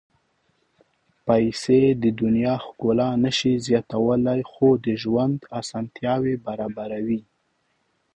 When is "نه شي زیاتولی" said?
3.23-4.41